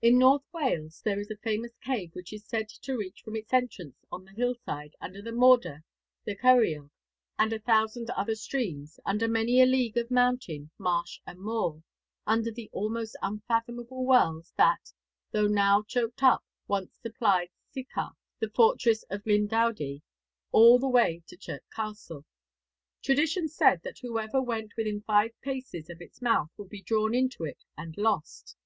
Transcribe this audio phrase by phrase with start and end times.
[0.00, 3.52] In North Wales there is a famous cave which is said to reach from its
[3.52, 5.82] entrance on the hillside 'under the Morda,
[6.24, 6.88] the Ceiriog,
[7.38, 11.82] and a thousand other streams, under many a league of mountain, marsh and moor,
[12.26, 14.94] under the almost unfathomable wells that,
[15.30, 20.00] though now choked up, once supplied Sycharth, the fortress of Glyndwrdwy,
[20.52, 22.24] all the way to Chirk Castle.'
[23.02, 27.44] Tradition said that whoever went within five paces of its mouth would be drawn into
[27.44, 28.56] it and lost.